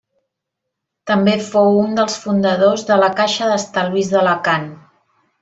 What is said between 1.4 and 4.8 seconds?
fou un dels fundadors de la Caixa d'Estalvis d'Alacant.